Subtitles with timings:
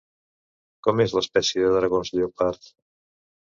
[0.87, 2.75] Com és l'espècie de dragons lleopard?